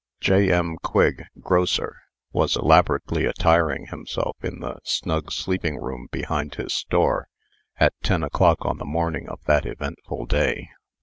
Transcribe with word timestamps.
J.M. 0.19 0.77
Quigg, 0.81 1.25
grocer, 1.41 1.95
was 2.31 2.55
elaborately 2.57 3.25
attiring 3.25 3.85
himself 3.85 4.35
in 4.43 4.59
the 4.59 4.79
snug 4.83 5.31
sleeping 5.31 5.79
room 5.79 6.07
behind 6.11 6.55
his 6.55 6.73
store, 6.73 7.27
at 7.77 7.93
ten 8.01 8.23
o'clock 8.23 8.65
on 8.65 8.79
the 8.79 8.83
morning 8.85 9.29
of 9.29 9.39
the 9.45 9.61
eventful 9.69 10.25
day. 10.25 10.69